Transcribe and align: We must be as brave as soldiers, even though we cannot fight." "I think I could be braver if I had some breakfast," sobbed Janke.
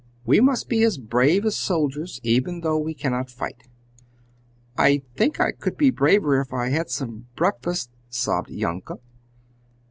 We 0.25 0.39
must 0.39 0.67
be 0.67 0.81
as 0.81 0.97
brave 0.97 1.45
as 1.45 1.55
soldiers, 1.55 2.19
even 2.23 2.61
though 2.61 2.79
we 2.79 2.95
cannot 2.95 3.29
fight." 3.29 3.67
"I 4.75 5.03
think 5.15 5.39
I 5.39 5.51
could 5.51 5.77
be 5.77 5.91
braver 5.91 6.41
if 6.41 6.51
I 6.53 6.69
had 6.69 6.89
some 6.89 7.27
breakfast," 7.35 7.91
sobbed 8.09 8.49
Janke. 8.49 8.97